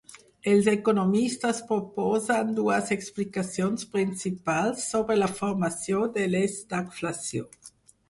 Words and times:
Els 0.51 0.69
economistes 0.69 1.59
proposen 1.71 2.49
dues 2.61 2.91
explicacions 2.97 3.87
principals 3.93 4.89
sobre 4.97 5.21
la 5.23 5.33
formació 5.39 6.05
de 6.21 6.29
l'estagflació. 6.35 7.51